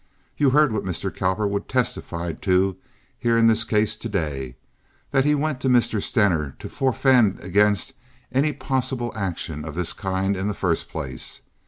You 0.35 0.49
heard 0.49 0.71
what 0.71 0.83
Mr. 0.83 1.15
Cowperwood 1.15 1.67
testified 1.69 2.41
to 2.41 2.75
here 3.19 3.37
in 3.37 3.45
this 3.45 3.63
case 3.63 3.95
to 3.97 4.09
day—that 4.09 5.25
he 5.25 5.35
went 5.35 5.61
to 5.61 5.69
Mr. 5.69 6.01
Stener 6.01 6.55
to 6.57 6.69
forfend 6.69 7.39
against 7.43 7.93
any 8.31 8.51
possible 8.51 9.13
action 9.15 9.63
of 9.63 9.75
this 9.75 9.93
kind 9.93 10.35
in 10.35 10.47
the 10.47 10.55
first 10.55 10.89
place. 10.89 11.41